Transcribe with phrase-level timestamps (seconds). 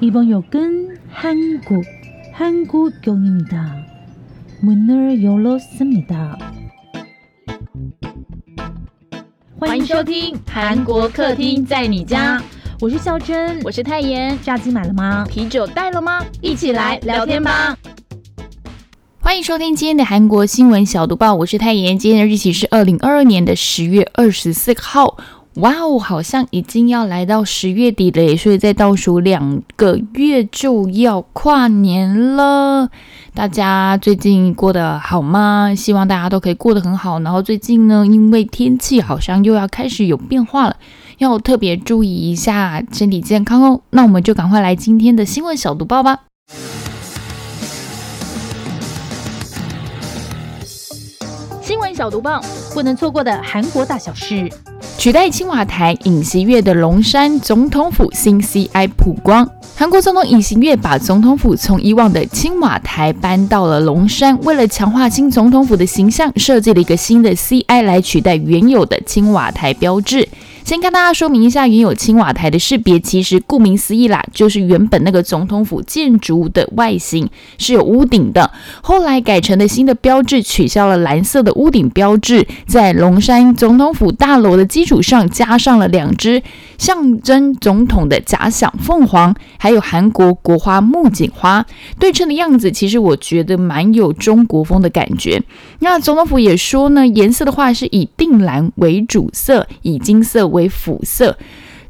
[0.00, 1.84] 이번 역은 한국,
[2.32, 3.86] 한국역입니다.
[4.62, 6.38] 문을 열었습니다.
[9.58, 12.42] 欢迎收听韩国客厅在你家，
[12.80, 14.38] 我是孝珍，我是泰妍。
[14.42, 15.26] 炸鸡买了吗？
[15.28, 16.24] 啤酒带了吗？
[16.40, 17.76] 一起来聊天吧！
[19.20, 21.98] 欢迎收听今天的韩国新闻小读报，我是泰妍。
[21.98, 25.18] 今天的日期是二零二二年的十月二十四号。
[25.55, 32.89] 哇哦，好像已经要来到十月底了，所以再倒数两个月就要跨年了。
[33.33, 35.73] 大家最近过得好吗？
[35.73, 37.19] 希望大家都可以过得很好。
[37.21, 40.75] 然后最近呢，因为天气好像又要开始有变化了，
[41.19, 43.79] 要特别注意一下身体健康哦。
[43.91, 46.19] 那我们就赶快来今天的新闻小读报吧。
[51.65, 52.39] 新闻小读棒，
[52.75, 54.47] 不能错过的韩国大小事。
[54.99, 59.49] 取代青瓦台尹锡悦的龙山总统府新 CI 曝光。
[59.75, 70.29] 韩国总统尹锡悦把总统府从以往的青瓦台搬到了龙山，为了强化新总统府的形象，设计了一个新的 CI 来取代原有的青瓦台标志。
[70.65, 78.49] 先跟大家说明一下，原有青瓦台的识别，其实顾名思义啦，就是原本那个总统府建筑的外形是有屋顶的，
[78.81, 86.41] 后来改成的新的标志，取消了蓝色的屋顶标志，在龙山总统府大楼的基础上加上了两只
[86.79, 91.63] 象征总统的假想凤凰，还有韩国国花木槿花
[91.99, 95.39] 对称的样子，其实我觉得蛮有中国风的感觉。
[95.77, 100.49] 那总统府也说呢，颜色的话是以靛蓝为主色，以金色。
[100.55, 101.37] 为辅色。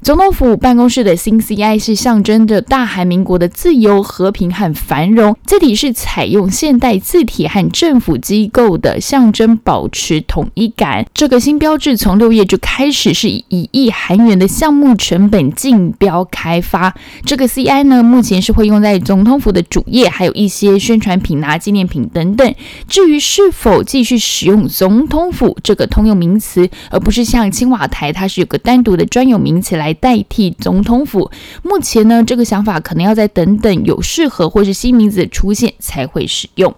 [0.06, 5.36] 总统府办公室的新 CI 是象征着大韩民国的自由、和平和繁荣。
[5.48, 11.08] 字体是采用现代字体和政府机构的象征，保持统一感。
[11.12, 16.94] 这个新标志从六月就开始是以一亿韩元的项目成本竞标开发。
[17.26, 22.54] 这个 CI 呢，目前是会用在总统府的主页，还有一些宣传品啊、纪念品等等。
[22.88, 29.95] 至于是否继续使用总统府这个通用名词，而不是像青瓦台，它是有个单独的专有名词来。
[29.96, 31.32] 代替总统府，
[31.64, 36.76] 目前呢，这个想法可能要再等等有适合或是新名字出现才会使用。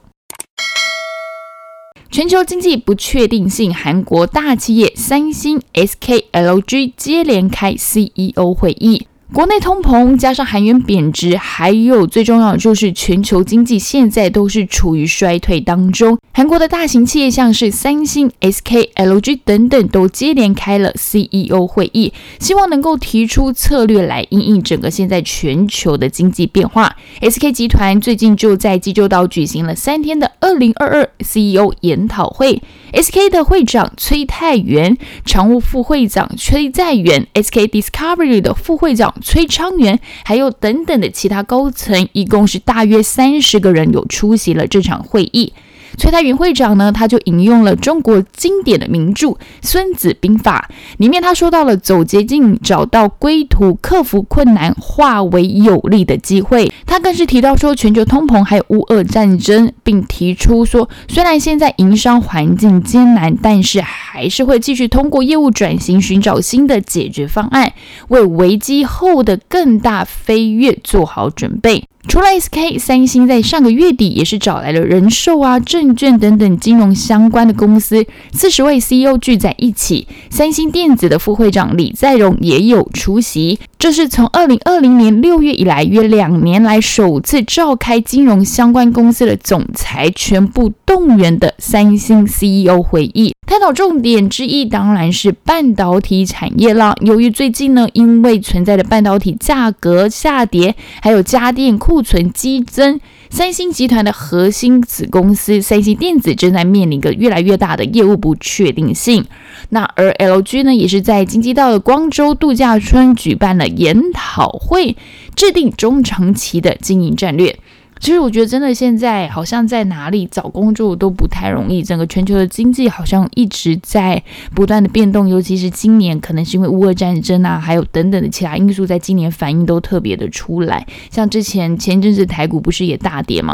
[2.09, 9.06] 全球经济不确定性，韩国大企业三星、SK、LG 接连开 CEO 会议。
[9.33, 16.17] 国内通膨加上韩元贬值，还有最重要的就是全球经济现在都是处于衰退当中。
[16.33, 26.95] 韩国的大型企业像是三星、SK、LG 等等都接连开了 CEO 会议，希望能够提出策略来应应整个现在全球的经济变化。
[27.21, 32.61] SK 集团最近就在济州岛举行了三天的二零二二 CEO 研讨会
[32.93, 39.13] ，SK 的会长崔泰元、常务副会长崔在元、SK Discovery 的副会长。
[39.21, 45.53] 崔昌元，还有等等的其他高层，一共是大约三十个人有出席了这场会议。
[45.97, 49.27] 崔太元会长呢，他就引用了中国经典的名著
[49.61, 56.71] 《孙子兵法》，里面他说到了走捷径，找到归途，克服困难，化为有利的机会。
[56.85, 67.73] 他更是提到说，全球通膨还有乌俄战争，并提出说，虽然现在营商环境艰难，但是还是会继续通过业务转型，寻找新的解决方案，
[68.09, 71.83] 为危机后的更大飞跃做好准备。
[72.07, 80.07] 除了 SK，三星在上个月底也是找来了人寿啊、证券等等金融相关的公司，四十位 CEO 聚在一起。
[80.29, 83.59] 三星电子的副会长李在镕也有出席。
[83.79, 93.33] 这是从二零二零年六月以来约两年来首次召开金融相关公司的总裁全部动员的三星 CEO 会议。
[93.45, 96.95] 探讨重点之一当然是半导体产业啦。
[97.01, 102.99] 由于最近呢，因为存在的半导体价格下跌，还有家电库存激增，
[103.29, 109.25] 三星集团的核心子公司三星电子正在面临一个越来越大的业务不确定性。
[109.69, 114.95] 那而 LG 呢，也是在京畿道的光州度假村举办了研讨会，
[115.35, 117.59] 制定中长期的经营战略。
[117.99, 121.83] 其实我觉得，真的现在好像在哪里找工作都不太容易。
[121.83, 124.21] 整个全球的经济好像一直在
[124.53, 130.85] 不断的变动，尤其是今年，可能是因为乌俄战争啊，还有等等的其他因素，在今年反应都特别的出来。
[131.11, 133.53] 像之前前阵子台股不是也大跌吗？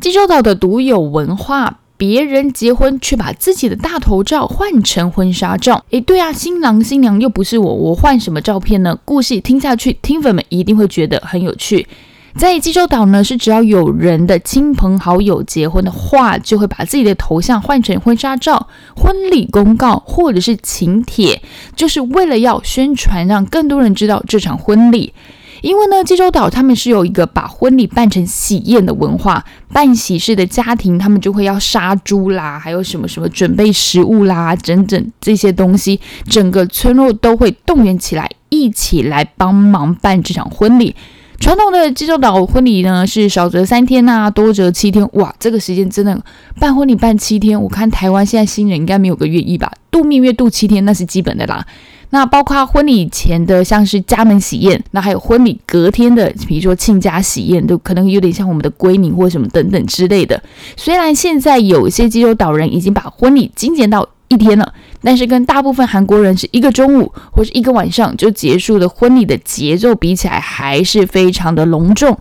[0.00, 5.84] 济州岛的独有文化，别人结婚却把自己的大头照换成婚纱照。
[5.90, 8.98] 诶，对啊，新郎新娘又不是我，我换什么照片呢？
[9.04, 11.86] 故事听下去，听粉们一定会觉得很有趣。
[12.38, 21.42] 在济州岛呢，是只要有人的亲朋好友结婚的话，就会把自己的头像换成婚纱照、婚礼公告或者是请帖，
[21.74, 25.12] 就是为了要宣传，让更多人知道这场婚礼。
[25.62, 35.98] 因为呢，济州岛他们是有一个把婚礼办成喜宴的文化，办喜事的家庭他们就会要杀猪啦，还有什么什么准备食物啦，整整这些东西，
[36.30, 40.94] 整个村落都会动员起来，一起来帮忙办这场婚礼。
[41.40, 45.08] 传统的济州岛婚礼呢，是少则三天呐，多则七天。
[45.12, 46.20] 哇，这个时间真的
[46.58, 51.64] 办婚礼办七天，我看台湾现在新人应该没有个月一吧，度蜜月度七天那是基本的啦。
[52.10, 60.42] 那包括婚礼前的，像是家门喜宴，那还有婚礼隔天的，比如说亲家喜宴，都可能有点像我们的归宁或什么等等之类的。
[60.76, 64.74] 虽然现在有些济州岛人已经把婚礼精简到一天了。
[65.02, 72.18] 但是跟大部分韩国人是一个中午或是一个晚上就结束的婚礼的节奏比起来，还是非常的隆重。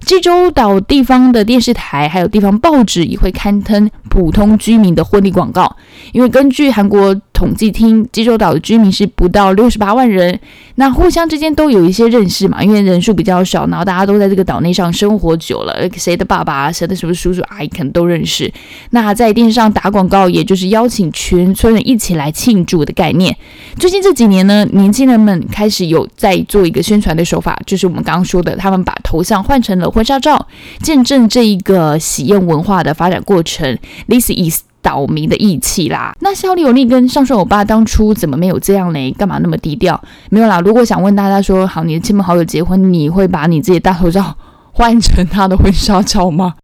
[0.00, 5.76] 济州岛地方的电视台还有地方报纸也会刊登普通居民的婚礼广告，
[6.12, 7.14] 因为根据韩国。
[7.38, 10.36] 统计厅，济州岛的居民是不到六十八万人，
[10.74, 18.52] 那互相之间都有一些认识嘛，因为人数比较少，然后大家都在这个岛内上生活久了，谁的爸爸、谁的什么叔叔阿姨可能都认识。
[18.90, 23.36] 那在电视上打广告，也就是邀请全村人一起来庆祝的概念。
[23.78, 30.48] 最近这几年呢，年轻人们开始有在做一个宣传的手法，就是我们刚刚说的，他们把头像换成了婚纱照，
[30.80, 33.78] 见证这一个喜宴文化的发展过程。
[34.08, 39.10] This is 岛民的义气啦，那肖丽有丽跟上顺欧巴当初怎么没有这样嘞？
[39.12, 40.00] 干嘛那么低调？
[40.30, 40.60] 没有啦。
[40.60, 44.36] 如果想问大家说，好，你的亲朋好友结婚，你会把你自己的大头照
[44.72, 46.54] 换成他的婚纱照吗？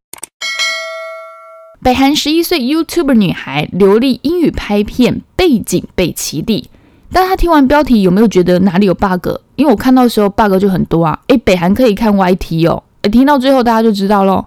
[1.83, 6.71] 北韩十一岁 YouTube 女孩流利英语拍片，背景被起底。
[7.13, 9.29] 但她听完标题有没有觉得哪里有 bug？
[9.57, 11.19] 因为我看到的时候 bug 就很多啊。
[11.27, 12.83] 诶，北韩可以看 YT 哦。
[13.03, 14.45] 诶，听到最后大家就知道喽。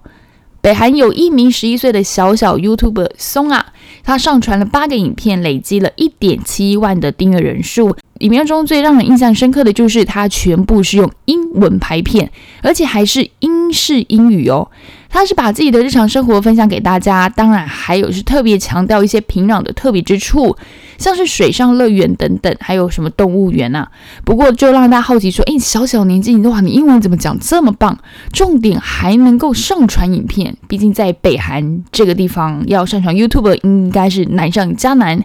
[0.61, 3.67] 北韩有一名十一岁的小小 YouTuber 松啊，
[4.03, 7.95] 他上传了八个影片，累积了一点七万的订阅人数。
[8.19, 12.31] 影片中最让人印象深刻的就是他全部是用英文拍片，
[12.63, 14.69] 而且还是英式英语哦。
[15.09, 20.55] 他是把自己的日常生活分享给大家，当然还有是特别强调一些平壤的特别之处，
[20.97, 23.87] 像是水上乐园等等，还有什么动物园呐。
[24.23, 27.97] 不过就让大家好奇说，诶，小小年纪你哇，你英文怎么讲这么棒？
[28.31, 35.23] 重点还能够上传影片，毕竟在北韩这个地方要上传 YouTube 应该是难上加难。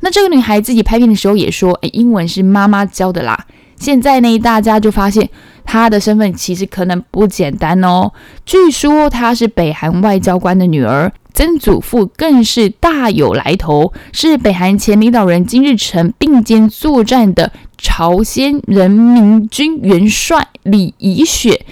[0.00, 3.46] 那这个女孩自己拍片的时候也说，诶，英文是妈妈教的啦。
[3.76, 5.28] 现在呢，大家就发现
[5.64, 8.12] 她的身份其实可能不简单哦。
[8.46, 21.66] 据说她是北韩外交官的女儿，曾祖父更是大有来头，是北韩前领导人金日成并肩作战的朝鲜人民军元帅李宜雪。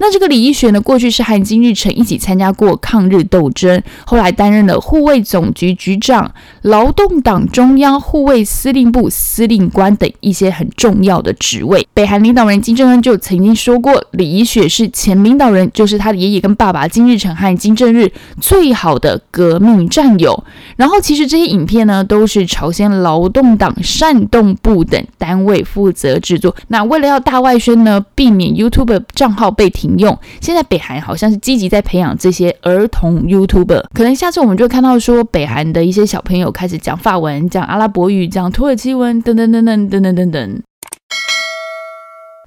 [0.00, 11.84] 那这个李义雪呢，过去是和金日成一起参加过抗日斗争，后来担任了护卫总局局长、劳动党中央护卫司令部司令官等一些很重要的职位。
[11.92, 20.44] 北韩领导人金正恩就曾经说过，李义雪是前领导人，就是他的爷爷跟爸爸金日成和金正日最好的革命战友。
[20.76, 26.54] 然后，其实这些影片呢，都是朝鲜劳动党煽动部等单位负责制作。
[26.68, 29.87] 那为了要大外宣呢，避免 YouTube 账号被停。
[29.96, 40.62] 用现在北韩好像是积极在培养这些儿童 YouTuber，可能下次我们就会看到说北韩的一些小朋友开始讲法文、讲阿拉伯语、讲土耳其文等等等等等等等等。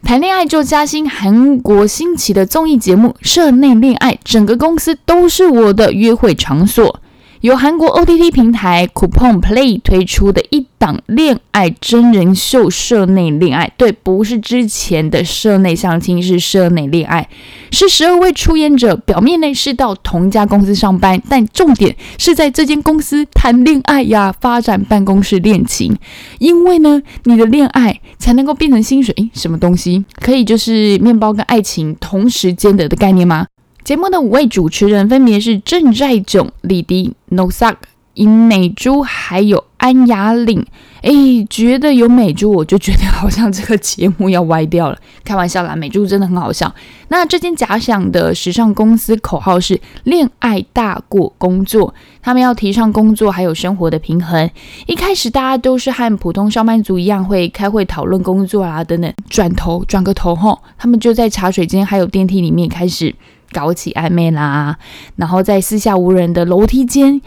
[0.03, 6.99] 谈恋爱就加薪，韩国新奇的综艺节目《社内恋爱》，整个公司都是我的约会场所。
[7.41, 17.27] 由韩国 OTT 平台 Coupon Play 推出的一档恋爱真人秀《社内恋爱》，对，不是之前的社内相亲，是社内恋爱，
[17.71, 25.97] 是十二位出演者表面内是到同一家公司上班，但重点是在这间公司谈恋爱呀，发展办公室恋情。
[26.37, 33.47] 因为呢，你的恋爱才能够变成薪水，什么东西可以就是面包跟爱情同时兼得的概念吗？
[33.83, 37.75] 节目的五位主持人分别是郑在炯、李迪、Nosak、
[38.13, 40.65] 尹美珠，还有安雅岭。
[41.01, 41.11] 哎，
[41.49, 44.97] 觉得有美珠，我就觉得好像这个节目要歪掉了。
[45.23, 46.71] 开玩笑啦，美珠真的很好笑。
[47.07, 54.47] 那这间假想的时尚公司口号是“恋爱大过工作”，他们要提倡工作还有生活的平衡。
[54.85, 59.11] 一开始大家都是和普通上班族一样，会开会讨论工作啊等等。
[59.27, 63.15] 转头转个头后，他们就在茶水间还有电梯里面开始。
[63.51, 64.77] 搞起暧昧啦，
[65.15, 67.21] 然后在私下无人的楼梯间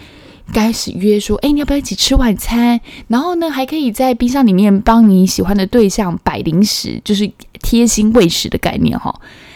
[0.52, 7.30] 开始约说：“哎，你要不要一起吃晚餐？”然后呢，还可以在冰箱里面帮你喜欢的对象摆零食，就是
[7.62, 9.14] 贴心喂食的概念哈。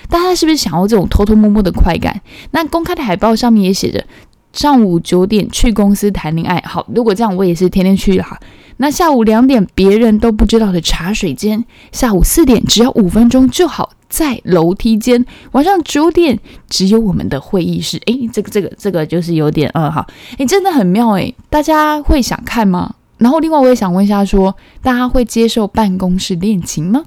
[0.08, 2.20] 大家是不是想要这种偷偷摸摸的快感？
[2.52, 4.02] 那公开的海报上面也写着
[4.54, 8.40] ：“上午九点去公司谈恋爱。”好，如果这样，我也是天天去哈。
[8.80, 18.00] 那下午两点，别人都不知道的茶水间；下午四点，只要五分钟就好，在楼梯间；晚上九点，只有我们的会议室。
[18.06, 20.06] 诶，这个这个这个就是有点呃，好，
[20.38, 22.94] 诶，真的很妙诶，大家会想看吗？
[23.18, 27.02] 然后另外我也想问一下，说大家会接受办公室恋情吗？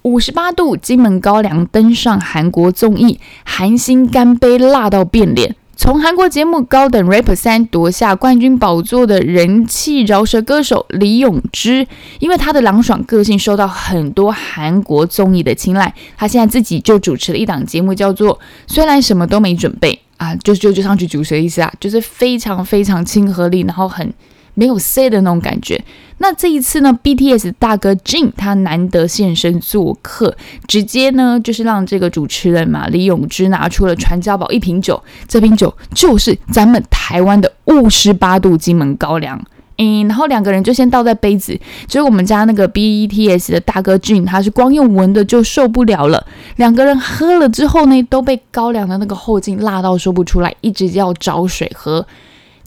[0.00, 5.54] 五十八度金门高粱登上韩国综艺，韩星干杯辣到变脸。
[5.80, 11.86] 从韩国节目《高等 Rapper 三》夺下冠军宝座的人气饶舌歌手李永芝，
[12.18, 15.94] 因为他的朗爽个性，受到很多韩国综艺的青睐。
[16.16, 24.12] 他现在自己就主持了一档节目，叫做《虽然什么都没准备》啊，就就就上去主持的意思啊，就是非常非常亲和力，然后很。
[24.58, 25.80] 没有 say 的那种感觉。
[26.20, 30.36] 那这一次呢，BTS 大哥 Jin 他难得现身做客，
[30.66, 39.40] 直接呢就是让这个主持人嘛李永芝拿出了传家宝一瓶酒，这瓶酒就是咱们台湾的五十八度金门高粱。
[39.80, 52.04] 嗯，然后两个人就先倒在杯子，结果我们家那个 BTS 的大哥 Jin 他是光用闻的就受不了了，两个人喝了之后呢，都被高粱的那个后劲辣到说不出来，一直要找水喝。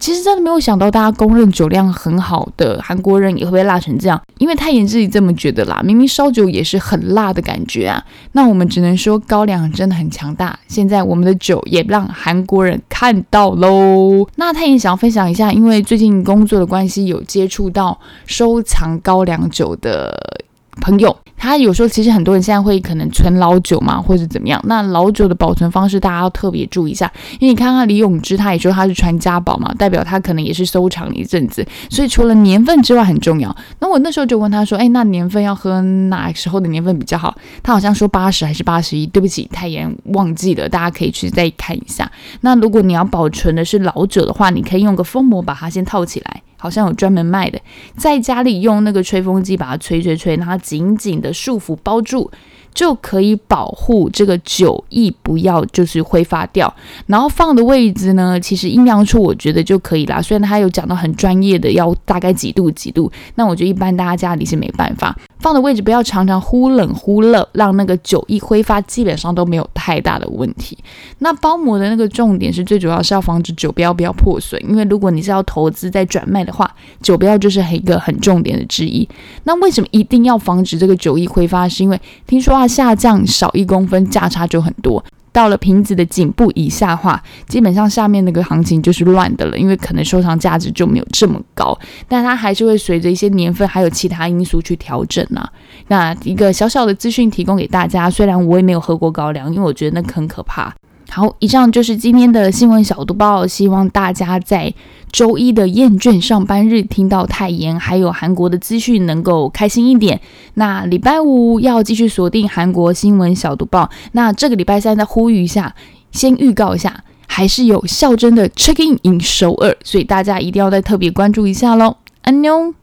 [0.01, 5.79] 其实真的没有想到，大家公认酒量很好的韩国人也会被辣成这样，因为太妍自己这么觉得啦。
[5.85, 10.57] 明明烧酒也是很辣的感觉啊，那我们只能说高粱真的很强大。
[10.67, 14.27] 现在我们的酒也让韩国人看到喽。
[14.37, 20.41] 那太妍想要分享一下，因为最近工作的关系，有接触到收藏高粱酒的。
[20.79, 24.61] 朋友，他有时候其实很多人现在会可能存老酒嘛，或者怎么样。
[24.65, 27.11] 那老酒的保存方式，大家要特别注意一下。
[27.39, 31.65] 因为你看看李永芝，他也说他是传家宝嘛，代表他可能也是收藏了一阵子。
[31.89, 33.53] 所以除了年份之外很重要。
[33.79, 39.07] 那我那时候就问他说：“哎，那年份要喝哪时候的年份比较好？”他好像说八十还是八十一。
[39.07, 42.09] 对不起，太严忘记了，大家可以去再看一下。
[42.41, 46.43] 那如果你要保存的是老酒的话，你可以用个封膜把它先套起来。
[46.61, 47.59] 好像有专门卖的，
[47.97, 52.31] 在家里用那个吹风机把它吹吹吹，让它紧紧的束缚包住。
[52.73, 56.73] 就可以保护这个酒液不要就是挥发掉，
[57.05, 60.21] 然后放的位置呢，其实阴凉处我觉得就可以啦。
[60.21, 70.77] 虽然他有讲到很专业的，要大概几度几度，那我觉得一般大家家里是没办法放的位置，不要常常忽冷忽热，让那个酒液挥发，基本上都没有太大的问题。
[71.19, 79.05] 那包膜的那个重点是最主要是要防止酒标不要破损，因为如果你是要投资再转卖的话，酒标就是一个很重点的之一。
[79.43, 81.67] 那为什么一定要防止这个酒液挥发？
[81.67, 82.61] 是因为听说。
[82.67, 85.03] 下降少一公分，价差就很多。
[85.31, 91.77] 到了瓶子的颈部以下话，基本上下面那个行情就是乱的了，因为可能收藏价值就没有这么高。
[92.07, 95.49] 但它还是会随着一些年份还有其他因素去调整啊。
[95.87, 100.73] 那一个小小的资讯提供给大家，虽然我也没有喝过高粱，因为我觉得那很可怕。
[101.13, 103.45] 好，以上就是今天的新闻小读报。
[103.45, 104.73] 希望大家在
[105.11, 110.21] 周一的厌倦上班日听到泰妍还有韩国的资讯，能够开心一点。
[110.53, 113.89] 那礼拜五要继续锁定韩国新闻小读报。
[114.13, 115.75] 那这个礼拜三再呼吁一下，
[116.13, 121.97] 先预告一下，还是有孝真的 check in in 首尔，所以大家一定要再特别关注一下喽。
[122.21, 122.73] 安妞。